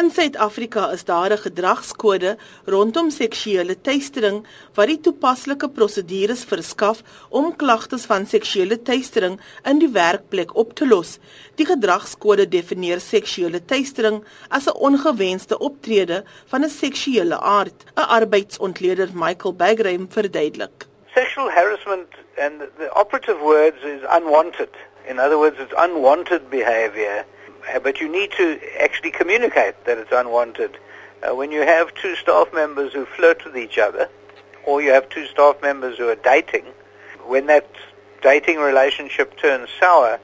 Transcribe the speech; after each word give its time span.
In 0.00 0.10
Suid-Afrika 0.10 0.90
is 0.96 1.04
daar 1.04 1.30
'n 1.32 1.44
gedragskode 1.46 2.36
rondom 2.64 3.10
seksuele 3.10 3.80
teistering 3.80 4.46
wat 4.74 4.86
die 4.86 5.00
toepaslike 5.00 5.68
prosedures 5.68 6.44
verskaf 6.44 7.02
om 7.28 7.56
klagtes 7.56 8.04
van 8.04 8.26
seksuele 8.26 8.82
teistering 8.82 9.40
in 9.62 9.78
die 9.78 9.90
werkplek 9.92 10.54
op 10.56 10.72
te 10.74 10.86
los. 10.88 11.18
Die 11.54 11.66
gedragskode 11.66 12.48
definieer 12.48 13.00
seksuele 13.00 13.64
teistering 13.64 14.24
as 14.48 14.66
'n 14.66 14.80
ongewenste 14.88 15.58
optrede 15.58 16.24
van 16.46 16.64
'n 16.64 16.70
seksuele 16.70 17.40
aard. 17.40 17.84
'n 17.96 18.08
Arbeidsontleder 18.18 19.08
Michael 19.14 19.54
Bagraham 19.54 20.06
verduidelik. 20.10 20.86
Sexual 21.14 21.50
harassment 21.50 22.08
and 22.36 22.60
the 22.78 22.88
operative 22.94 23.38
words 23.38 23.82
is 23.82 24.00
unwanted. 24.18 24.72
In 25.08 25.18
other 25.18 25.36
words, 25.36 25.58
it's 25.58 25.74
unwanted 25.84 26.48
behavior 26.48 27.24
but 27.82 28.00
you 28.00 28.08
need 28.10 28.32
to 28.32 28.58
actually 28.80 29.10
communicate 29.10 29.84
that 29.84 29.98
it's 29.98 30.12
unwanted. 30.12 30.78
Uh, 31.22 31.34
when 31.34 31.52
you 31.52 31.60
have 31.60 31.94
two 31.94 32.16
staff 32.16 32.52
members 32.52 32.92
who 32.92 33.04
flirt 33.04 33.44
with 33.44 33.56
each 33.56 33.78
other, 33.78 34.08
or 34.64 34.80
you 34.82 34.90
have 34.90 35.08
two 35.08 35.26
staff 35.26 35.60
members 35.62 35.98
who 35.98 36.08
are 36.08 36.16
dating, 36.16 36.64
when 37.26 37.46
that 37.46 37.70
dating 38.22 38.58
relationship 38.58 39.36
turns 39.38 39.68
sour, 39.78 40.18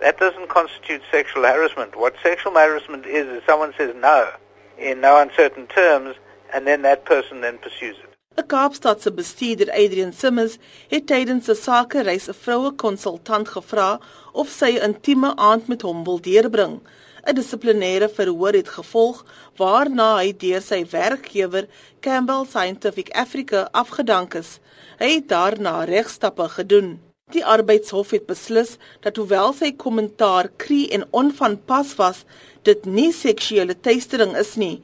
that 0.00 0.18
doesn't 0.18 0.48
constitute 0.48 1.02
sexual 1.10 1.42
harassment. 1.42 1.96
What 1.96 2.14
sexual 2.22 2.52
harassment 2.52 3.06
is, 3.06 3.26
is 3.26 3.42
someone 3.46 3.72
says 3.76 3.94
no 3.96 4.30
in 4.78 5.00
no 5.00 5.20
uncertain 5.20 5.66
terms, 5.66 6.16
and 6.52 6.66
then 6.66 6.82
that 6.82 7.04
person 7.04 7.40
then 7.40 7.58
pursues 7.58 7.96
it. 8.02 8.15
'n 8.36 8.46
Kaapstadse 8.46 9.10
bestuurder 9.12 9.70
Adrian 9.72 10.12
Simmons 10.12 10.58
het 10.88 11.06
tydens 11.06 11.48
'n 11.48 11.54
sakereis 11.66 12.28
'n 12.28 12.40
vroue 12.44 12.72
konsultant 12.82 13.48
gevra 13.48 14.00
of 14.32 14.48
sy 14.58 14.70
'n 14.76 14.84
intieme 14.88 15.30
aand 15.36 15.68
met 15.68 15.82
hom 15.82 16.04
wil 16.04 16.20
deurbring. 16.20 16.80
'n 17.26 17.34
Dissiplinêre 17.34 18.08
verhoor 18.18 18.52
het 18.52 18.68
gevolg 18.68 19.24
waarna 19.56 20.08
hy 20.20 20.36
deur 20.36 20.62
sy 20.62 20.84
werkgewer 20.90 21.66
Campbell 22.00 22.44
Scientific 22.44 23.08
Africa 23.10 23.68
afgedank 23.72 24.34
is. 24.34 24.58
Hy 24.98 25.10
het 25.14 25.28
daarna 25.28 25.84
regstappe 25.84 26.48
gedoen. 26.48 27.05
Die 27.34 27.42
arbeidshof 27.42 28.12
het 28.14 28.28
beslis 28.28 28.76
dat 29.02 29.16
hoewel 29.18 29.50
sy 29.58 29.72
kommentaar 29.74 30.46
kree 30.62 30.84
en 30.94 31.02
onvanpas 31.10 31.96
was, 31.98 32.20
dit 32.62 32.84
nie 32.86 33.08
seksuele 33.10 33.74
teistering 33.74 34.36
is 34.38 34.52
nie. 34.62 34.76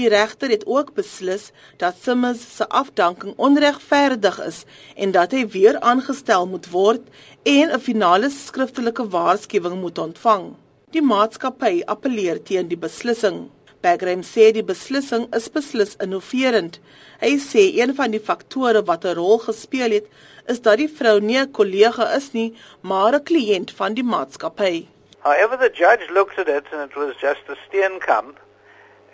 Die 0.00 0.08
regter 0.08 0.48
het 0.48 0.64
ook 0.64 0.94
beslis 0.96 1.50
dat 1.82 2.00
Simmons 2.00 2.40
se 2.56 2.64
afdanking 2.80 3.34
onregverdig 3.36 4.40
is 4.46 4.62
en 4.96 5.12
dat 5.12 5.36
hy 5.36 5.44
weer 5.52 5.76
aangestel 5.92 6.48
moet 6.48 6.70
word 6.72 7.04
en 7.44 7.68
'n 7.68 7.84
finale 7.90 8.30
skriftelike 8.32 9.04
waarskuwing 9.12 9.76
moet 9.84 9.98
ontvang. 9.98 10.54
Die 10.96 11.04
maatskappy 11.04 11.82
appeleer 11.84 12.42
teen 12.42 12.68
die 12.68 12.80
beslissing. 12.80 13.50
Bagram 13.82 14.20
sê 14.20 14.50
die 14.52 14.62
beslissing 14.62 15.28
is 15.36 15.48
beslis 15.48 15.94
innoverend. 16.04 16.74
Hy 17.22 17.30
sê 17.40 17.62
een 17.78 17.94
van 17.96 18.12
die 18.12 18.20
faktore 18.20 18.82
wat 18.90 19.04
'n 19.04 19.16
rol 19.16 19.38
gespeel 19.38 19.90
het, 19.96 20.06
is 20.52 20.60
dat 20.60 20.76
die 20.82 20.88
vrou 20.98 21.20
nie 21.20 21.38
'n 21.40 21.52
kollega 21.58 22.04
is 22.16 22.32
nie, 22.32 22.50
maar 22.82 23.14
'n 23.14 23.24
kliënt 23.24 23.70
van 23.78 23.94
die 23.94 24.04
maatskappy. 24.04 24.86
However 25.20 25.56
the 25.56 25.72
judge 25.72 26.10
looked 26.10 26.38
at 26.38 26.48
it 26.48 26.66
and 26.72 26.90
it 26.90 26.96
was 26.96 27.16
just 27.16 27.42
a 27.48 27.56
steenkamp 27.66 28.36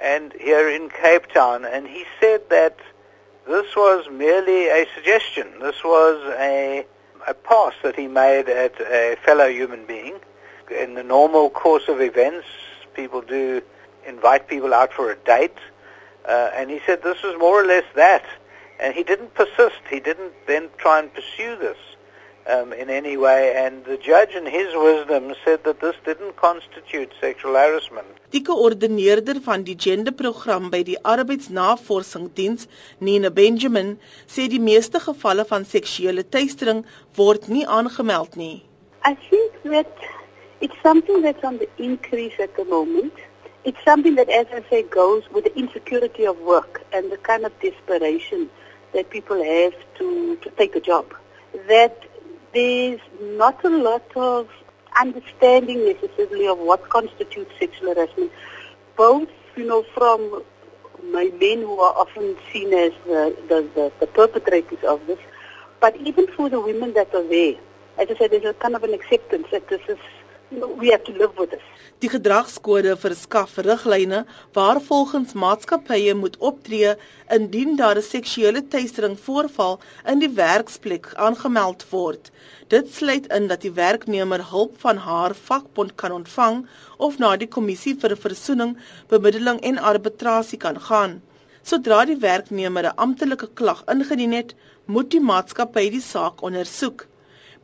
and 0.00 0.33
here 0.33 0.69
in 0.69 0.89
Cape 0.89 1.27
Town, 1.33 1.64
and 1.64 1.87
he 1.87 2.05
said 2.20 2.41
that 2.48 2.77
this 3.47 3.75
was 3.77 4.09
merely 4.11 4.69
a 4.69 4.87
suggestion. 4.94 5.47
This 5.61 5.83
was 5.84 6.19
a, 6.39 6.84
a 7.28 7.34
pass 7.34 7.75
that 7.83 7.97
he 7.97 8.09
made 8.09 8.48
at 8.48 8.75
a 8.81 9.17
fellow 9.25 9.48
human 9.48 9.87
being. 9.87 10.17
In 10.70 10.94
the 10.94 11.03
normal 11.03 11.50
course 11.50 11.89
of 11.89 12.00
events, 12.00 12.47
people 12.94 13.22
do 13.22 13.62
invite 14.07 14.49
people 14.49 14.73
out 14.75 14.93
for 14.93 15.11
a 15.11 15.17
date, 15.17 15.59
uh, 16.29 16.51
and 16.55 16.71
he 16.71 16.81
said 16.87 17.03
this 17.03 17.23
was 17.23 17.37
more 17.39 17.62
or 17.62 17.67
less 17.67 17.85
that. 17.95 18.25
And 18.79 18.95
he 18.95 19.03
didn't 19.03 19.33
persist. 19.35 19.81
He 19.89 20.01
didn't 20.01 20.33
then 20.47 20.69
try 20.77 20.99
and 21.01 21.12
pursue 21.12 21.57
this 21.57 21.79
um, 22.47 22.72
in 22.72 22.91
any 22.91 23.16
way, 23.16 23.55
and 23.56 23.84
the 23.84 23.97
judge 23.97 24.34
in 24.34 24.47
his 24.47 24.69
wisdom 24.75 25.34
said 25.45 25.65
that 25.65 25.81
this 25.81 25.97
didn't 26.05 26.37
constitute 26.37 27.11
sexual 27.21 27.55
harassment. 27.55 28.06
Die 28.31 28.43
koördineerder 28.43 29.41
van 29.43 29.65
die 29.66 29.77
genderprogram 29.77 30.71
by 30.71 30.83
die 30.87 30.99
Arbeidsnavorsingsdiens, 31.03 32.69
Nina 32.99 33.31
Benjamin, 33.31 33.97
sê 34.31 34.47
die 34.50 34.62
meeste 34.62 35.00
gevalle 35.03 35.47
van 35.49 35.66
seksuele 35.66 36.22
teistering 36.22 36.84
word 37.19 37.49
nie 37.49 37.66
aangemeld 37.66 38.39
nie. 38.39 38.62
I 39.05 39.16
think 39.28 39.56
that 39.65 39.91
it's 40.61 40.78
something 40.83 41.22
that's 41.22 41.45
on 41.45 41.59
the 41.59 41.69
increase 41.78 42.39
at 42.43 42.55
the 42.56 42.65
moment. 42.65 43.15
It's 43.66 43.82
something 43.84 44.15
that, 44.15 44.28
as 44.28 44.47
I 44.53 44.62
say, 44.71 44.84
goes 44.84 45.28
with 45.32 45.43
the 45.43 45.59
insecurity 45.59 46.25
of 46.25 46.38
work 46.38 46.84
and 46.93 47.10
the 47.10 47.16
kind 47.16 47.44
of 47.44 47.53
desperation 47.60 48.49
that 48.94 49.10
people 49.10 49.43
have 49.43 49.75
to, 49.99 50.37
to 50.37 50.50
take 50.50 50.77
a 50.77 50.81
job. 50.81 51.12
That 51.66 52.00
there's 52.54 53.00
not 53.21 53.65
a 53.65 53.69
lot 53.69 54.09
of 54.15 54.49
understanding 55.00 55.84
necessarily 55.84 56.47
of 56.47 56.60
what 56.60 56.88
constitutes 56.91 57.50
sexual 57.59 57.93
harassment, 57.93 58.31
both, 58.97 59.28
you 59.56 59.66
know, 59.66 59.84
from 59.94 60.44
my 61.12 61.25
men 61.41 61.59
who 61.59 61.81
are 61.81 61.94
often 61.97 62.37
seen 62.53 62.72
as 62.72 62.93
the, 63.04 63.37
the, 63.48 63.69
the, 63.75 63.93
the 63.98 64.06
perpetrators 64.06 64.84
of 64.87 65.04
this, 65.09 65.19
but 65.81 65.97
even 65.97 66.28
for 66.28 66.48
the 66.48 66.60
women 66.60 66.94
that 66.94 67.12
are 67.12 67.27
there. 67.27 67.56
As 67.98 68.09
I 68.12 68.16
said, 68.16 68.31
there's 68.31 68.44
a 68.44 68.54
kind 68.54 68.77
of 68.77 68.84
an 68.84 68.94
acceptance 68.94 69.48
that 69.50 69.69
this 69.69 69.81
is 69.88 69.98
we 70.51 70.91
have 70.91 71.05
to 71.05 71.12
live 71.12 71.37
with 71.39 71.51
this. 71.51 71.62
Die 72.05 72.11
gedragskode 72.12 72.93
verskaf 73.01 73.55
riglyne 73.65 74.25
waar 74.53 74.81
volgens 74.84 75.33
maatskappye 75.33 76.15
moet 76.15 76.37
optree 76.39 76.95
indien 77.37 77.77
daar 77.77 77.97
'n 77.97 78.03
seksuele 78.03 78.62
teistering 78.69 79.17
voorval 79.19 79.81
in 80.05 80.19
die 80.19 80.29
werksplek 80.29 81.15
aangemeld 81.15 81.89
word. 81.91 82.31
Dit 82.69 82.95
sluit 82.95 83.27
in 83.27 83.47
dat 83.47 83.61
die 83.61 83.73
werknemer 83.73 84.45
hulp 84.51 84.81
van 84.81 84.97
haar 84.97 85.34
vakbond 85.34 85.95
kan 85.95 86.12
ontvang 86.12 86.67
of 86.97 87.19
na 87.19 87.37
die 87.37 87.49
kommissie 87.49 87.97
vir 88.01 88.17
versoening, 88.17 88.77
bemiddeling 89.09 89.61
en 89.61 89.78
arbitrasie 89.78 90.59
kan 90.59 90.81
gaan. 90.81 91.23
Sodra 91.63 92.05
die 92.05 92.21
werknemer 92.21 92.84
'n 92.84 92.97
amptelike 92.97 93.49
klag 93.55 93.83
ingedien 93.87 94.33
het, 94.33 94.55
moet 94.84 95.11
die 95.11 95.21
maatskappy 95.21 95.91
die 95.91 96.01
saak 96.01 96.43
ondersoek. 96.43 97.07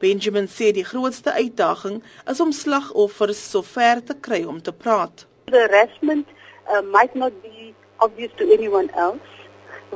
Benjamin 0.03 0.49
sê 0.51 0.73
die 0.75 0.83
grootste 0.83 1.31
uitdaging 1.31 2.01
is 2.31 2.41
om 2.43 2.51
slagoffers 2.53 3.43
sover 3.51 4.01
te 4.03 4.17
kry 4.27 4.41
om 4.53 4.59
te 4.59 4.73
praat. 4.75 5.27
The 5.47 5.61
harassment 5.67 6.27
uh, 6.67 6.83
might 6.83 7.15
not 7.15 7.33
be 7.43 7.73
obvious 7.99 8.33
to 8.39 8.45
anyone 8.57 8.91
else. 9.05 9.29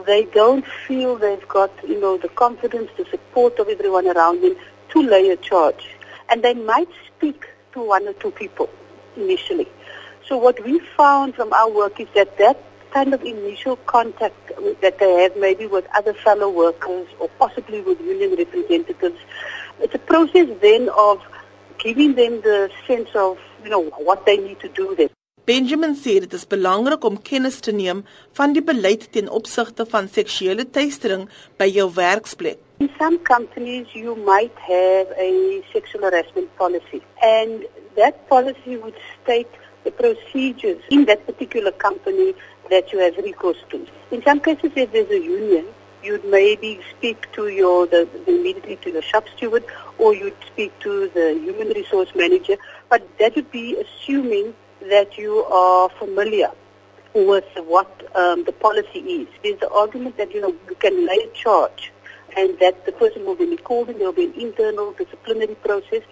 They 0.07 0.23
don't 0.33 0.65
feel 0.87 1.17
they've 1.17 1.49
got, 1.49 1.73
you 1.83 1.99
know, 2.01 2.17
the 2.19 2.29
confidence, 2.29 2.91
the 2.97 3.07
support 3.11 3.59
of 3.59 3.69
everyone 3.69 4.07
around 4.07 4.43
them 4.43 4.55
to 4.93 5.03
lay 5.03 5.31
a 5.31 5.37
charge. 5.37 5.85
And 6.29 6.45
they 6.45 6.55
might 6.55 6.93
speak 7.09 7.47
to 7.73 7.83
one 7.83 8.07
or 8.07 8.13
two 8.13 8.31
people 8.31 8.71
initially. 9.17 9.69
So 10.29 10.37
what 10.37 10.63
we 10.65 10.79
found 10.97 11.35
from 11.35 11.53
our 11.53 11.71
work 11.71 11.99
is 11.99 12.09
that 12.15 12.39
that 12.39 12.63
kind 12.97 13.13
of 13.17 13.23
initial 13.35 13.77
contact 13.95 14.53
that 14.83 14.99
they 15.03 15.13
have 15.23 15.35
maybe 15.47 15.67
with 15.75 15.87
other 15.99 16.15
fellow 16.27 16.51
workers 16.63 17.07
or 17.21 17.29
possibly 17.43 17.81
with 17.89 17.99
union 18.15 18.33
representatives 18.45 19.21
it's 19.81 19.95
a 19.95 19.99
process 19.99 20.49
then 20.63 20.89
of 20.97 21.21
giving 21.79 22.15
them 22.15 22.41
the 22.41 22.71
sense 22.87 23.11
of, 23.15 23.39
you 23.63 23.71
know, 23.71 23.85
what 24.09 24.25
they 24.27 24.37
need 24.37 24.61
to 24.61 24.69
do 24.69 24.95
then. 24.97 25.11
Benjamin 25.47 25.93
sê 25.95 26.17
dit 26.19 26.33
is 26.35 26.43
belangrik 26.51 27.05
om 27.07 27.21
kennis 27.23 27.61
te 27.63 27.71
neem 27.71 28.01
van 28.35 28.55
die 28.57 28.63
beleid 28.71 29.05
ten 29.15 29.29
opsigte 29.31 29.85
van 29.93 30.09
seksuele 30.11 30.65
teistering 30.77 31.29
by 31.61 31.69
jou 31.71 31.87
werksplek. 31.95 32.59
In 32.83 32.91
some 32.99 33.21
companies 33.29 33.93
you 33.95 34.17
might 34.27 34.57
have 34.59 35.13
a 35.27 35.31
sexual 35.71 36.03
harassment 36.09 36.51
policy 36.59 36.99
and 37.23 37.63
that 37.95 38.19
policy 38.33 38.75
would 38.83 38.99
state 39.21 39.63
the 39.87 39.93
procedures 39.93 40.83
in 40.91 41.05
that 41.07 41.25
particular 41.27 41.71
company 41.71 42.35
that 42.71 42.93
you 42.93 42.99
have 42.99 43.17
recourse 43.19 43.63
to. 43.71 43.87
In 44.11 44.23
some 44.23 44.41
cases 44.41 44.73
if 44.75 44.93
there's 44.93 45.11
a 45.11 45.23
union 45.23 45.67
you'd 46.03 46.25
maybe 46.25 46.81
speak 46.91 47.31
to 47.33 47.49
your 47.49 47.87
the, 47.87 48.09
immediately 48.27 48.77
to 48.77 48.93
the 48.93 49.01
shop 49.01 49.25
steward 49.37 49.65
or 49.99 50.13
you'd 50.15 50.37
speak 50.45 50.77
to 50.81 51.09
the 51.15 51.39
human 51.45 51.69
resource 51.69 52.11
manager 52.17 52.57
but 52.89 53.07
that 53.19 53.35
would 53.37 53.51
be 53.51 53.77
assuming 53.85 54.53
that 54.91 55.17
you 55.17 55.45
are 55.45 55.89
familiar 55.91 56.51
with 57.15 57.49
what 57.65 57.91
um, 58.17 58.45
the 58.45 58.53
policy 58.53 59.01
is 59.19 59.29
there's 59.43 59.61
the 59.61 59.71
argument 59.71 60.17
that 60.17 60.33
you 60.35 60.41
know 60.41 60.55
you 60.69 60.77
can 60.81 61.07
lay 61.07 61.19
a 61.29 61.31
charge 61.33 61.93
and 62.37 62.59
that 62.59 62.85
the 62.87 62.93
person 62.93 63.25
will 63.25 63.37
be 63.37 63.57
called 63.57 63.89
and 63.89 64.01
there 64.01 64.07
will 64.07 64.21
be 64.25 64.27
an 64.27 64.35
internal 64.35 64.93
disciplinary 64.93 65.55
process 65.57 66.03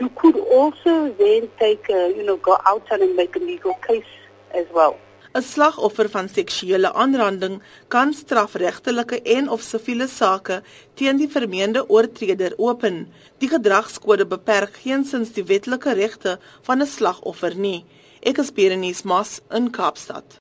you 0.00 0.08
could 0.20 0.36
also 0.58 1.12
then 1.22 1.48
take 1.58 1.88
a, 1.90 2.00
you 2.16 2.24
know 2.24 2.36
go 2.36 2.56
outside 2.66 3.00
and 3.00 3.14
make 3.16 3.36
a 3.36 3.38
legal 3.38 3.74
case 3.86 4.12
as 4.54 4.66
well 4.72 4.96
'n 5.38 5.44
slagoffer 5.46 6.08
van 6.10 6.28
seksuele 6.28 6.90
aanranding 7.02 7.60
kan 7.94 8.10
strafregtelike 8.20 9.18
en 9.36 9.48
of 9.54 9.60
siviele 9.62 10.08
sake 10.10 10.56
teen 10.98 11.20
die 11.22 11.30
vermeende 11.36 11.84
oortreder 11.96 12.56
open. 12.58 12.96
Die 13.38 13.50
gedragskode 13.54 14.26
beperk 14.26 14.74
geensins 14.82 15.30
die 15.36 15.46
wetlike 15.52 15.94
regte 16.02 16.38
van 16.66 16.82
'n 16.82 16.92
slagoffer 16.96 17.54
nie. 17.54 17.84
Ek 18.20 18.38
is 18.42 18.50
Berenice 18.52 19.06
Mas 19.06 19.40
in 19.50 19.70
Kaapstad. 19.70 20.38